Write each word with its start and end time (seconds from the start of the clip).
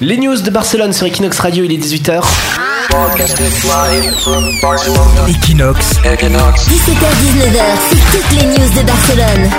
Les 0.00 0.16
news 0.16 0.40
de 0.40 0.50
Barcelone 0.50 0.92
sur 0.92 1.08
Equinox 1.08 1.40
Radio, 1.40 1.64
il 1.64 1.72
est 1.72 1.76
18h. 1.76 2.22
Equinox, 5.26 5.96
17h-19h, 6.68 7.64
c'est 7.90 8.16
toutes 8.16 8.30
les 8.40 8.46
news 8.46 8.68
de 8.80 8.86
Barcelone. 8.86 9.50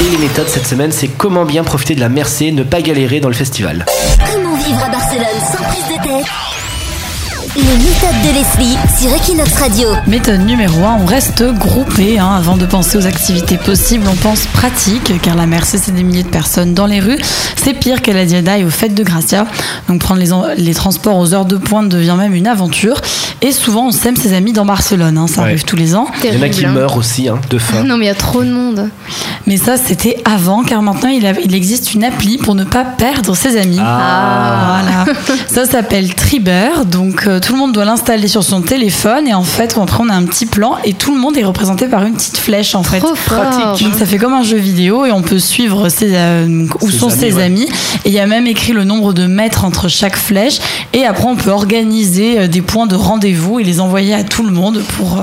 Et 0.00 0.10
les 0.10 0.18
méthodes 0.18 0.48
cette 0.48 0.66
semaine, 0.66 0.90
c'est 0.90 1.06
comment 1.06 1.44
bien 1.44 1.62
profiter 1.62 1.94
de 1.94 2.00
la 2.00 2.08
Mercé, 2.08 2.50
ne 2.50 2.64
pas 2.64 2.82
galérer 2.82 3.20
dans 3.20 3.28
le 3.28 3.34
festival. 3.34 3.86
Comment 4.32 4.56
vivre 4.56 4.82
à 4.84 4.88
Barcelone 4.88 5.40
sans 5.52 5.62
prise 5.62 5.84
de 5.96 6.02
tête? 6.02 6.26
Les 7.56 7.62
méthodes 7.62 8.22
de 8.24 8.34
Leslie 8.34 8.76
sur 8.98 9.12
Equinox 9.14 9.52
Radio. 9.54 9.88
Méthode 10.06 10.40
numéro 10.40 10.84
1, 10.84 10.98
on 11.02 11.06
reste 11.06 11.42
groupé. 11.58 12.18
hein. 12.18 12.30
Avant 12.36 12.56
de 12.56 12.66
penser 12.66 12.96
aux 12.98 13.06
activités 13.06 13.56
possibles, 13.56 14.06
on 14.10 14.14
pense 14.16 14.46
pratique, 14.46 15.12
car 15.22 15.34
la 15.34 15.46
Mercé, 15.46 15.78
c'est 15.78 15.92
des 15.92 16.02
milliers 16.02 16.22
de 16.22 16.28
personnes 16.28 16.74
dans 16.74 16.86
les 16.86 17.00
rues. 17.00 17.18
C'est 17.56 17.74
pire 17.74 18.02
qu'à 18.02 18.12
la 18.12 18.24
Diada 18.24 18.58
et 18.58 18.64
aux 18.64 18.70
fêtes 18.70 18.94
de 18.94 19.02
Gracia. 19.02 19.46
Donc 19.88 20.00
prendre 20.00 20.20
les, 20.56 20.74
transports 20.74 21.16
aux 21.18 21.34
heures 21.34 21.44
de 21.46 21.56
pointe 21.56 21.88
devient 21.88 22.16
même 22.18 22.34
une 22.34 22.46
aventure. 22.46 23.00
Et 23.40 23.52
souvent, 23.52 23.86
on 23.88 23.92
sème 23.92 24.16
ses 24.16 24.34
amis 24.34 24.52
dans 24.52 24.64
Barcelone. 24.66 25.16
hein. 25.18 25.26
Ça 25.26 25.42
Ouais. 25.42 25.48
arrive 25.48 25.64
tous 25.64 25.76
les 25.76 25.94
ans. 25.94 26.06
Il 26.24 26.34
y 26.34 26.38
en 26.38 26.42
a 26.42 26.48
qui 26.48 26.64
hein. 26.66 26.72
meurent 26.72 26.96
aussi 26.96 27.28
hein, 27.28 27.38
de 27.50 27.58
faim. 27.58 27.82
Non, 27.84 27.96
mais 27.96 28.06
il 28.06 28.08
y 28.08 28.10
a 28.10 28.14
trop 28.14 28.42
de 28.42 28.50
monde. 28.50 28.88
Mais 29.46 29.56
ça, 29.56 29.76
c'était 29.76 30.20
avant, 30.24 30.62
car 30.64 30.82
maintenant, 30.82 31.08
il 31.08 31.54
existe 31.54 31.94
une 31.94 32.04
appli 32.04 32.36
pour 32.38 32.54
ne 32.54 32.64
pas 32.64 32.84
perdre 32.84 33.34
ses 33.36 33.56
amis. 33.56 33.78
Ah. 33.80 34.80
Voilà. 35.06 35.18
Ça 35.48 35.64
s'appelle 35.66 36.14
Triber. 36.14 36.84
Donc, 36.84 37.26
euh, 37.26 37.37
tout 37.40 37.52
le 37.52 37.58
monde 37.58 37.72
doit 37.72 37.84
l'installer 37.84 38.28
sur 38.28 38.42
son 38.42 38.60
téléphone. 38.62 39.26
Et 39.28 39.34
en 39.34 39.42
fait, 39.42 39.76
après, 39.80 39.98
on 40.02 40.08
a 40.08 40.14
un 40.14 40.24
petit 40.24 40.46
plan 40.46 40.76
et 40.84 40.92
tout 40.94 41.14
le 41.14 41.20
monde 41.20 41.36
est 41.36 41.44
représenté 41.44 41.86
par 41.86 42.04
une 42.04 42.14
petite 42.14 42.38
flèche, 42.38 42.74
en 42.74 42.82
fait. 42.82 42.98
Trop 43.00 43.14
fort. 43.14 43.76
Donc 43.80 43.94
ça 43.98 44.06
fait 44.06 44.18
comme 44.18 44.34
un 44.34 44.42
jeu 44.42 44.56
vidéo 44.56 45.04
et 45.06 45.12
on 45.12 45.22
peut 45.22 45.38
suivre 45.38 45.88
ses, 45.88 46.10
euh, 46.14 46.66
où 46.80 46.90
Ses 46.90 46.98
sont 46.98 47.08
amis, 47.08 47.18
ses 47.20 47.32
ouais. 47.34 47.42
amis. 47.42 47.68
Et 48.04 48.08
il 48.08 48.12
y 48.12 48.18
a 48.20 48.26
même 48.26 48.46
écrit 48.46 48.72
le 48.72 48.84
nombre 48.84 49.12
de 49.12 49.26
mètres 49.26 49.64
entre 49.64 49.88
chaque 49.88 50.16
flèche. 50.16 50.58
Et 50.92 51.04
après, 51.04 51.24
on 51.26 51.36
peut 51.36 51.50
organiser 51.50 52.40
euh, 52.40 52.46
des 52.48 52.62
points 52.62 52.86
de 52.86 52.94
rendez-vous 52.96 53.58
et 53.60 53.64
les 53.64 53.80
envoyer 53.80 54.14
à 54.14 54.24
tout 54.24 54.42
le 54.44 54.50
monde 54.52 54.80
pour 54.96 55.18
euh, 55.18 55.22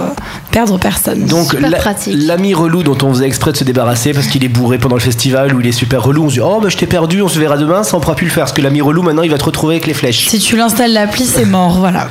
perdre 0.51 0.77
personne. 0.79 1.25
Donc 1.25 1.53
la- 1.53 1.71
pratique. 1.77 2.15
l'ami 2.17 2.53
relou 2.53 2.83
dont 2.83 2.97
on 3.03 3.13
faisait 3.13 3.25
exprès 3.25 3.51
de 3.51 3.57
se 3.57 3.63
débarrasser 3.63 4.13
parce 4.13 4.27
qu'il 4.27 4.43
est 4.43 4.47
bourré 4.49 4.77
pendant 4.77 4.95
le 4.95 5.01
festival 5.01 5.53
ou 5.53 5.59
il 5.61 5.67
est 5.67 5.71
super 5.71 6.01
relou, 6.03 6.23
on 6.25 6.29
se 6.29 6.35
dit 6.35 6.39
oh 6.41 6.59
bah 6.61 6.69
je 6.69 6.77
t'ai 6.77 6.85
perdu, 6.87 7.21
on 7.21 7.27
se 7.27 7.37
verra 7.39 7.57
demain, 7.57 7.83
ça 7.83 7.97
on 7.97 7.99
pourra 7.99 8.15
plus 8.15 8.25
le 8.25 8.31
faire 8.31 8.43
parce 8.43 8.53
que 8.53 8.61
l'ami 8.61 8.81
relou 8.81 9.01
maintenant 9.03 9.23
il 9.23 9.29
va 9.31 9.37
te 9.37 9.43
retrouver 9.43 9.75
avec 9.75 9.87
les 9.87 9.93
flèches. 9.93 10.27
si 10.27 10.39
tu 10.39 10.55
l'installes 10.55 10.93
l'appli, 10.93 11.25
c'est 11.25 11.45
mort. 11.45 11.77
Voilà. 11.79 12.04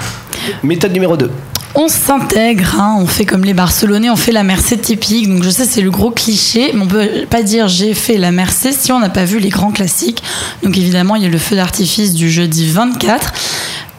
Méthode 0.63 0.93
numéro 0.93 1.17
2. 1.17 1.31
On 1.77 1.89
s'intègre, 1.89 2.81
hein, 2.81 2.97
on 3.01 3.07
fait 3.07 3.25
comme 3.25 3.43
les 3.45 3.53
Barcelonais, 3.55 4.09
on 4.09 4.15
fait 4.17 4.31
la 4.31 4.45
Mercé 4.45 4.79
typique. 4.79 5.29
Donc 5.29 5.43
je 5.43 5.51
sais, 5.51 5.65
c'est 5.65 5.81
le 5.81 5.91
gros 5.91 6.13
cliché, 6.13 6.71
mais 6.73 6.83
on 6.83 6.87
peut 6.87 7.09
pas 7.29 7.43
dire 7.43 7.67
j'ai 7.67 7.95
fait 7.95 8.17
la 8.17 8.31
Mercé 8.31 8.71
si 8.73 8.93
on 8.93 9.01
n'a 9.01 9.09
pas 9.09 9.25
vu 9.25 9.41
les 9.41 9.49
grands 9.49 9.73
classiques. 9.73 10.23
Donc 10.63 10.79
évidemment, 10.79 11.17
il 11.17 11.25
y 11.25 11.27
a 11.27 11.29
le 11.29 11.39
feu 11.39 11.57
d'artifice 11.57 12.15
du 12.15 12.31
jeudi 12.31 12.71
24. 12.71 13.33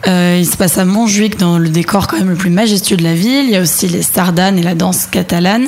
Euh, 0.08 0.36
il 0.38 0.46
se 0.46 0.56
passe 0.56 0.78
à 0.78 0.84
Montjuic 0.84 1.36
dans 1.36 1.58
le 1.58 1.68
décor 1.68 2.06
quand 2.06 2.18
même 2.18 2.30
le 2.30 2.36
plus 2.36 2.50
majestueux 2.50 2.96
de 2.96 3.02
la 3.02 3.14
ville. 3.14 3.44
Il 3.46 3.50
y 3.50 3.56
a 3.56 3.60
aussi 3.60 3.88
les 3.88 4.02
sardanes 4.02 4.56
et 4.58 4.62
la 4.62 4.74
danse 4.74 5.06
catalane, 5.10 5.66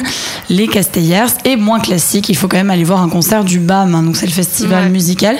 les 0.48 0.68
castellers 0.68 1.26
et 1.44 1.56
moins 1.56 1.80
classique. 1.80 2.28
Il 2.28 2.36
faut 2.36 2.46
quand 2.46 2.56
même 2.58 2.70
aller 2.70 2.84
voir 2.84 3.02
un 3.02 3.08
concert 3.08 3.42
du 3.44 3.58
BAM, 3.58 3.94
hein, 3.94 4.02
donc 4.02 4.16
c'est 4.16 4.26
le 4.26 4.32
festival 4.32 4.84
Ouais. 4.84 4.90
musical. 4.90 5.36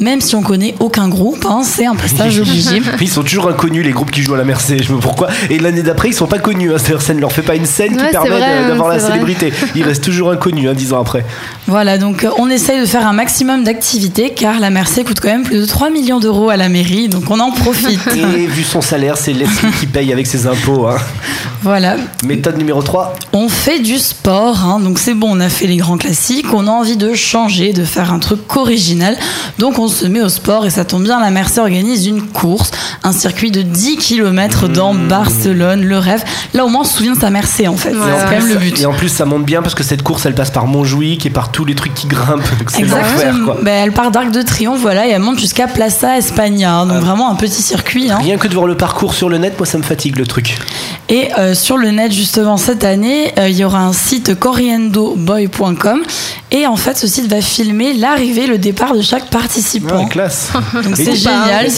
Même 0.00 0.20
si 0.20 0.36
on 0.36 0.42
connaît 0.42 0.74
aucun 0.80 1.08
groupe, 1.08 1.44
hein, 1.48 1.62
c'est 1.64 1.86
un 1.86 1.94
passage 1.96 2.38
obligé. 2.38 2.80
Ils 3.00 3.08
sont 3.08 3.22
toujours 3.22 3.48
inconnus 3.48 3.84
les 3.84 3.90
groupes 3.90 4.10
qui 4.10 4.22
jouent 4.22 4.34
à 4.34 4.38
la 4.38 4.44
Mercé, 4.44 4.78
je 4.78 4.84
sais 4.84 4.92
pourquoi. 5.00 5.28
Et 5.50 5.58
l'année 5.58 5.82
d'après 5.82 6.08
ils 6.08 6.14
sont 6.14 6.26
pas 6.26 6.38
connus, 6.38 6.72
hein. 6.72 6.76
c'est-à-dire 6.78 7.02
ça 7.02 7.14
ne 7.14 7.20
leur 7.20 7.32
fait 7.32 7.42
pas 7.42 7.56
une 7.56 7.66
scène 7.66 7.92
qui 7.96 7.98
Ouais, 7.98 8.04
c'est 8.06 8.10
permet 8.12 8.42
hein, 8.42 8.68
d'avoir 8.68 8.88
la 8.88 8.98
c'est 8.98 9.06
vrai. 9.06 9.12
célébrité. 9.14 9.52
Ils 9.74 9.82
restent 9.82 10.04
toujours 10.04 10.30
inconnus 10.30 10.68
hein, 10.70 10.74
dix 10.74 10.92
ans 10.92 11.00
après. 11.00 11.24
Voilà, 11.66 11.98
donc 11.98 12.24
euh, 12.24 12.30
on 12.38 12.48
essaye 12.48 12.80
de 12.80 12.86
faire 12.86 13.06
un 13.06 13.12
maximum 13.12 13.64
d'activités 13.64 14.30
car 14.30 14.60
la 14.60 14.70
Mercé 14.70 15.02
coûte 15.04 15.20
quand 15.20 15.28
même 15.28 15.42
plus 15.42 15.58
de 15.58 15.64
3 15.66 15.90
millions 15.90 16.20
d'euros 16.20 16.50
à 16.50 16.56
la 16.56 16.68
mairie, 16.68 17.08
donc 17.08 17.30
on 17.30 17.40
en 17.40 17.50
profite. 17.50 18.00
Et 18.14 18.46
vu 18.46 18.62
son 18.62 18.80
salaire, 18.80 19.16
c'est 19.16 19.32
Leslie 19.32 19.72
qui 19.80 19.86
paye 19.86 20.12
avec 20.12 20.26
ses 20.26 20.46
impôts. 20.46 20.88
Voilà, 21.62 21.96
Méthode 22.24 22.56
numéro 22.56 22.82
3. 22.82 23.14
on 23.32 23.48
fait 23.48 23.80
du 23.80 23.98
sport, 23.98 24.64
hein, 24.64 24.80
donc 24.80 24.98
c'est 24.98 25.14
bon, 25.14 25.36
on 25.36 25.40
a 25.40 25.48
fait 25.48 25.66
les 25.66 25.76
grands 25.76 25.98
classiques, 25.98 26.52
on 26.52 26.66
a 26.66 26.70
envie 26.70 26.96
de 26.96 27.14
changer, 27.14 27.72
de 27.72 27.84
faire 27.84 28.12
un 28.12 28.18
truc 28.18 28.56
original, 28.56 29.16
donc 29.58 29.78
on 29.78 29.88
se 29.88 30.06
met 30.06 30.22
au 30.22 30.28
sport 30.28 30.66
et 30.66 30.70
ça 30.70 30.84
tombe 30.84 31.02
bien, 31.02 31.20
la 31.20 31.30
Mercé 31.30 31.60
organise 31.60 32.06
une 32.06 32.22
course, 32.22 32.70
un 33.04 33.12
circuit 33.12 33.50
de 33.50 33.62
10 33.62 33.96
km 33.96 34.68
dans 34.68 34.94
Barcelone, 34.94 35.84
le 35.84 35.98
rêve. 35.98 36.24
Là 36.54 36.64
au 36.64 36.68
moins 36.68 36.82
on 36.82 36.84
se 36.84 36.96
souvient 36.96 37.14
de 37.14 37.20
sa 37.20 37.30
Mercé 37.30 37.68
en 37.68 37.76
fait, 37.76 37.92
Ouais, 37.98 38.12
c'est 38.18 38.24
quand 38.24 38.42
même 38.42 38.48
le 38.48 38.56
but. 38.56 38.80
Et 38.80 38.86
en 38.86 38.92
plus, 38.92 39.08
ça 39.08 39.24
monte 39.24 39.44
bien 39.44 39.62
parce 39.62 39.74
que 39.74 39.82
cette 39.82 40.02
course, 40.02 40.26
elle 40.26 40.34
passe 40.34 40.50
par 40.50 40.66
Montjuic 40.66 41.26
et 41.26 41.30
par 41.30 41.50
tous 41.50 41.64
les 41.64 41.74
trucs 41.74 41.94
qui 41.94 42.06
grimpent. 42.06 42.42
Donc 42.58 42.68
c'est 42.70 42.82
l'enfer, 42.82 43.34
quoi. 43.44 43.58
Ben, 43.62 43.84
elle 43.84 43.92
part 43.92 44.10
d'Arc 44.10 44.30
de 44.30 44.42
Triomphe, 44.42 44.80
voilà, 44.80 45.06
et 45.06 45.10
elle 45.10 45.22
monte 45.22 45.38
jusqu'à 45.38 45.66
Plaza 45.66 46.16
España, 46.16 46.84
donc 46.84 46.98
vraiment 47.02 47.30
un 47.30 47.34
petit 47.34 47.62
circuit. 47.62 48.10
Hein. 48.10 48.18
Rien 48.22 48.38
que 48.38 48.48
de 48.48 48.54
voir 48.54 48.66
le 48.66 48.76
parcours 48.76 49.14
sur 49.14 49.28
le 49.28 49.38
net, 49.38 49.54
moi, 49.58 49.66
ça 49.66 49.78
me 49.78 49.82
fatigue 49.82 50.16
le 50.16 50.26
truc. 50.26 50.58
Et 51.08 51.28
euh, 51.38 51.47
sur 51.54 51.76
le 51.78 51.90
net, 51.90 52.12
justement, 52.12 52.56
cette 52.56 52.84
année, 52.84 53.32
euh, 53.38 53.48
il 53.48 53.56
y 53.56 53.64
aura 53.64 53.80
un 53.80 53.92
site 53.92 54.34
corriendoboy.com. 54.38 56.02
Et 56.50 56.66
en 56.66 56.76
fait, 56.76 56.96
ce 56.96 57.06
site 57.06 57.26
va 57.28 57.40
filmer 57.40 57.92
l'arrivée, 57.94 58.46
le 58.46 58.58
départ 58.58 58.94
de 58.94 59.02
chaque 59.02 59.26
participant. 59.30 60.04
Ouais, 60.04 60.08
classe. 60.08 60.50
Donc 60.74 60.96
c'est 60.96 61.14
génial. 61.16 61.68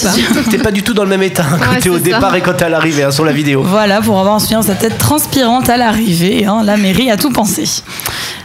T'es 0.50 0.58
pas 0.58 0.70
du 0.70 0.82
tout 0.82 0.94
dans 0.94 1.02
le 1.04 1.08
même 1.10 1.22
état 1.22 1.44
hein, 1.50 1.58
quand 1.62 1.70
Ouais, 1.72 1.78
t'es 1.80 1.88
au 1.88 1.94
ça. 1.98 2.04
départ 2.04 2.34
et 2.36 2.40
quand 2.40 2.54
t'es 2.54 2.64
à 2.66 2.68
l'arrivée 2.68 3.02
hein, 3.04 3.10
sur 3.10 3.24
la 3.24 3.32
vidéo. 3.32 3.62
Voilà, 3.64 4.00
pour 4.00 4.18
avoir 4.18 4.36
un 4.36 4.38
souvenir 4.38 4.62
sa 4.62 4.74
tête 4.74 4.96
transpirante 4.98 5.68
à 5.68 5.76
l'arrivée. 5.76 6.46
hein, 6.46 6.62
la 6.64 6.76
mairie 6.76 7.10
a 7.10 7.16
tout 7.16 7.30
pensé. 7.30 7.64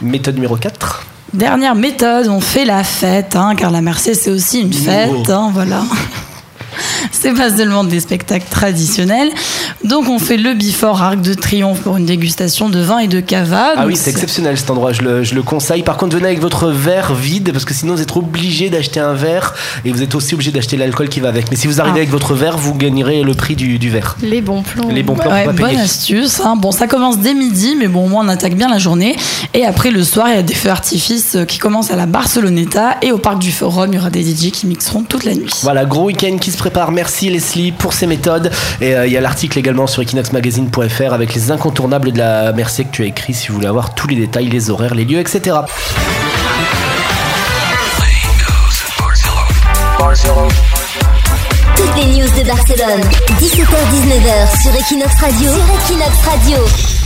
Méthode 0.02 0.34
numéro 0.34 0.56
4. 0.56 1.04
Dernière 1.32 1.74
méthode, 1.74 2.28
on 2.28 2.40
fait 2.40 2.64
la 2.64 2.82
fête, 2.82 3.36
hein, 3.36 3.54
car 3.56 3.70
la 3.70 3.80
Mercé 3.80 4.14
c'est 4.14 4.30
aussi 4.30 4.60
une 4.60 4.72
fête, 4.72 5.10
Oh. 5.28 5.32
hein, 5.32 5.50
voilà. 5.52 5.82
C'est 7.10 7.32
pas 7.32 7.56
seulement 7.56 7.84
des 7.84 8.00
spectacles 8.00 8.48
traditionnels. 8.50 9.30
Donc 9.86 10.08
on 10.08 10.18
fait 10.18 10.36
le 10.36 10.54
Before 10.54 11.00
Arc 11.00 11.20
de 11.20 11.32
Triomphe 11.34 11.80
pour 11.82 11.96
une 11.96 12.06
dégustation 12.06 12.68
de 12.68 12.80
vin 12.80 12.98
et 12.98 13.06
de 13.06 13.20
cava. 13.20 13.74
Ah 13.76 13.86
oui, 13.86 13.94
c'est 13.96 14.10
exceptionnel 14.10 14.58
cet 14.58 14.68
endroit, 14.70 14.92
je 14.92 15.02
le, 15.02 15.22
je 15.22 15.34
le 15.36 15.42
conseille. 15.44 15.82
Par 15.84 15.96
contre, 15.96 16.16
venez 16.16 16.26
avec 16.26 16.40
votre 16.40 16.70
verre 16.70 17.14
vide 17.14 17.52
parce 17.52 17.64
que 17.64 17.72
sinon 17.72 17.94
vous 17.94 18.02
êtes 18.02 18.16
obligé 18.16 18.68
d'acheter 18.68 18.98
un 18.98 19.12
verre 19.12 19.54
et 19.84 19.92
vous 19.92 20.02
êtes 20.02 20.16
aussi 20.16 20.34
obligé 20.34 20.50
d'acheter 20.50 20.76
l'alcool 20.76 21.08
qui 21.08 21.20
va 21.20 21.28
avec. 21.28 21.50
Mais 21.52 21.56
si 21.56 21.68
vous 21.68 21.80
arrivez 21.80 21.98
Ah. 21.98 22.02
avec 22.02 22.10
votre 22.10 22.34
verre, 22.34 22.58
vous 22.58 22.74
gagnerez 22.74 23.22
le 23.22 23.32
prix 23.34 23.54
du, 23.54 23.78
du 23.78 23.88
verre. 23.88 24.16
Les 24.22 24.40
bons 24.40 24.62
plans. 24.62 24.88
Les 24.88 25.04
bons 25.04 25.14
plans 25.14 25.30
Ouais, 25.30 25.44
bonne 25.46 25.54
payer. 25.54 25.78
astuce. 25.80 26.40
hein. 26.40 26.56
Bon, 26.56 26.72
ça 26.72 26.88
commence 26.88 27.18
dès 27.18 27.34
midi, 27.34 27.76
mais 27.78 27.86
bon, 27.86 28.06
au 28.06 28.08
moins 28.08 28.24
on 28.24 28.28
attaque 28.28 28.56
bien 28.56 28.68
la 28.68 28.78
journée. 28.78 29.14
Et 29.54 29.64
après, 29.64 29.92
le 29.92 30.02
soir, 30.02 30.26
il 30.30 30.34
y 30.34 30.38
a 30.38 30.42
des 30.42 30.54
feux 30.54 30.70
artifices 30.70 31.36
euh, 31.36 31.44
qui 31.44 31.58
commencent 31.58 31.92
à 31.92 31.96
la 31.96 32.06
Barceloneta 32.06 32.96
et 33.02 33.12
au 33.12 33.18
parc 33.18 33.38
du 33.38 33.52
Forum, 33.52 33.90
il 33.92 33.96
y 33.96 33.98
aura 34.00 34.10
des 34.10 34.22
DJ 34.24 34.50
qui 34.50 34.66
mixeront 34.66 35.04
toute 35.04 35.22
la 35.24 35.34
nuit. 35.34 35.48
Voilà, 35.62 35.84
gros 35.84 36.06
week-end 36.06 36.38
qui 36.40 36.50
se 36.50 36.56
prépare. 36.58 36.90
Merci 36.90 37.30
Leslie 37.30 37.70
pour 37.70 37.92
ces 37.92 38.08
méthodes. 38.08 38.50
Et 38.80 38.96
euh, 38.96 39.06
il 39.06 39.12
y 39.12 39.16
a 39.16 39.20
l'article 39.20 39.56
également 39.60 39.75
sur 39.86 40.00
equinoxmagazine.fr 40.00 41.12
avec 41.12 41.34
les 41.34 41.50
incontournables 41.50 42.12
de 42.12 42.18
la 42.18 42.52
Mercé 42.52 42.84
que 42.84 42.90
tu 42.90 43.02
as 43.02 43.06
écrit 43.06 43.34
si 43.34 43.48
vous 43.48 43.56
voulez 43.56 43.66
avoir 43.66 43.94
tous 43.94 44.06
les 44.08 44.16
détails, 44.16 44.48
les 44.48 44.70
horaires, 44.70 44.94
les 44.94 45.04
lieux, 45.04 45.18
etc. 45.18 45.56
Toutes 51.76 51.96
les 51.96 52.06
news 52.06 52.28
de 52.28 52.46
Barcelone. 52.46 53.02
17h-19h 53.38 54.62
sur 54.62 54.74
Equinox 54.74 55.14
Radio. 55.20 55.50
Sur 55.50 55.94
Equinox 55.94 56.16
Radio. 56.24 57.05